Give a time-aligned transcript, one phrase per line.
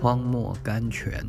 [0.00, 1.22] 荒漠甘泉。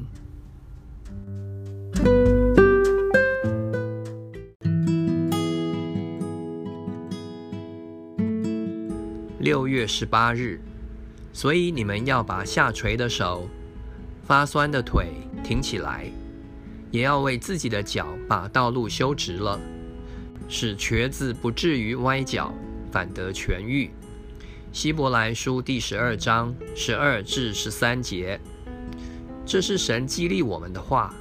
[9.39, 10.62] 六月十八日，
[11.33, 13.49] 所以你们要把下垂的手、
[14.23, 15.08] 发酸的腿
[15.44, 16.09] 挺起来，
[16.91, 19.59] 也要为自己的脚把道路修直了，
[20.48, 22.53] 使瘸子不至于歪脚，
[22.90, 23.91] 反得痊愈。
[24.72, 28.40] 希伯来书第十二章十二至十三节，
[29.45, 31.13] 这是神激励我们的话，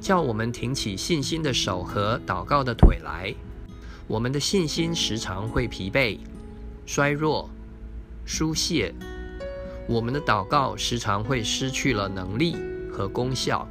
[0.00, 3.34] 叫我们挺起信心的手和祷告的腿来。
[4.06, 6.18] 我们的信心时常会疲惫、
[6.84, 7.48] 衰弱、
[8.26, 8.92] 疏泄，
[9.88, 12.56] 我们的祷告时常会失去了能力
[12.92, 13.66] 和功效。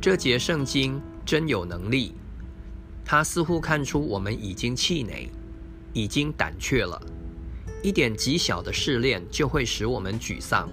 [0.00, 2.12] 这节圣经真有能力，
[3.06, 5.30] 它似乎看出我们已经气馁，
[5.94, 7.00] 已经胆怯了。
[7.82, 10.68] 一点极小的试炼就会使我们沮丧，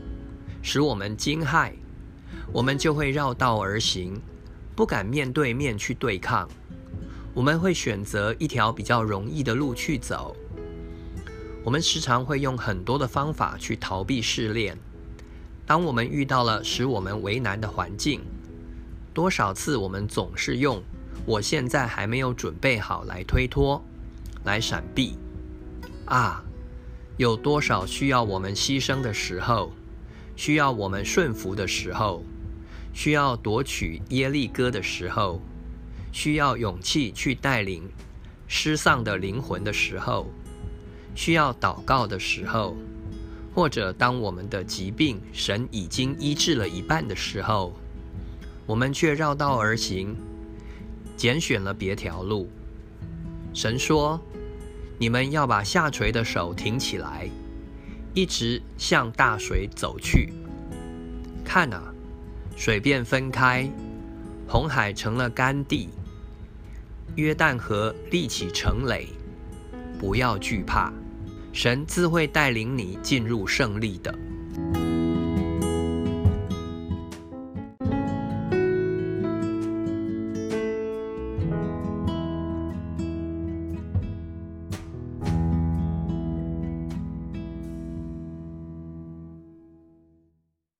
[0.61, 1.71] 使我们惊骇，
[2.52, 4.21] 我们就会绕道而行，
[4.75, 6.49] 不敢面对面去对抗。
[7.33, 10.35] 我们会选择一条比较容易的路去走。
[11.63, 14.77] 我们时常会用很多的方法去逃避试炼。
[15.66, 18.21] 当我们遇到了使我们为难的环境，
[19.13, 20.81] 多少次我们总是用
[21.25, 23.83] “我现在还没有准备好”来推脱，
[24.44, 25.17] 来闪避。
[26.05, 26.44] 啊！
[27.17, 29.73] 有多少需要我们牺牲的时候，
[30.39, 32.23] 需要我们顺服的时候，
[32.93, 35.41] 需要夺取耶利哥的时候，
[36.13, 37.83] 需要勇气去带领
[38.47, 40.27] 失丧的灵魂的时候，
[41.13, 42.77] 需要祷告的时候，
[43.53, 47.73] 或者当我们的疾病神已经医治了一半的时候，
[48.65, 50.15] 我们却绕道而行，
[51.17, 52.49] 拣选了别条路。
[53.53, 54.17] 神说。
[55.01, 57.29] 你们要把下垂的手挺起来，
[58.13, 60.33] 一直向大水走去。
[61.44, 61.94] 看啊，
[62.56, 63.69] 水便分开，
[64.47, 65.89] 红海成了干地，
[67.16, 69.07] 约旦河立起成垒。
[70.00, 70.94] 不要惧怕，
[71.51, 74.13] 神自会带领你进入胜利的。